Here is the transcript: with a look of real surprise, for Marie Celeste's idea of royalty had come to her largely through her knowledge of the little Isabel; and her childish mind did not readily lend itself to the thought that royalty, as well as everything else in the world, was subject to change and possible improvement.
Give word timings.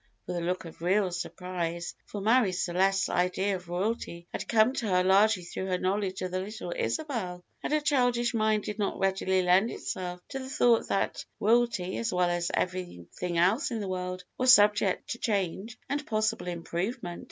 with 0.25 0.35
a 0.35 0.41
look 0.41 0.65
of 0.65 0.81
real 0.81 1.11
surprise, 1.11 1.93
for 2.07 2.21
Marie 2.21 2.51
Celeste's 2.51 3.07
idea 3.07 3.55
of 3.55 3.69
royalty 3.69 4.25
had 4.33 4.47
come 4.47 4.73
to 4.73 4.87
her 4.87 5.03
largely 5.03 5.43
through 5.43 5.67
her 5.67 5.77
knowledge 5.77 6.23
of 6.23 6.31
the 6.31 6.39
little 6.39 6.73
Isabel; 6.75 7.43
and 7.61 7.71
her 7.71 7.79
childish 7.81 8.33
mind 8.33 8.63
did 8.63 8.79
not 8.79 8.97
readily 8.97 9.43
lend 9.43 9.69
itself 9.69 10.19
to 10.29 10.39
the 10.39 10.49
thought 10.49 10.87
that 10.87 11.23
royalty, 11.39 11.99
as 11.99 12.11
well 12.11 12.31
as 12.31 12.49
everything 12.51 13.37
else 13.37 13.69
in 13.69 13.79
the 13.79 13.87
world, 13.87 14.23
was 14.39 14.51
subject 14.51 15.11
to 15.11 15.19
change 15.19 15.77
and 15.87 16.07
possible 16.07 16.47
improvement. 16.47 17.19